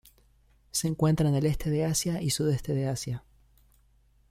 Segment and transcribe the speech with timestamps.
[0.71, 3.23] Se encuentra en el Este de Asia y Sudeste de Asia.